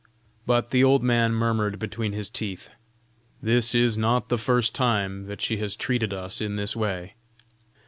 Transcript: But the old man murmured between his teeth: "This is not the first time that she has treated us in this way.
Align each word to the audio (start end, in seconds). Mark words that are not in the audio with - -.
But 0.47 0.71
the 0.71 0.83
old 0.83 1.03
man 1.03 1.31
murmured 1.33 1.77
between 1.77 2.11
his 2.11 2.27
teeth: 2.27 2.71
"This 3.39 3.75
is 3.75 3.99
not 3.99 4.29
the 4.29 4.37
first 4.39 4.73
time 4.73 5.27
that 5.27 5.43
she 5.43 5.57
has 5.57 5.75
treated 5.75 6.11
us 6.11 6.41
in 6.41 6.55
this 6.55 6.75
way. 6.75 7.13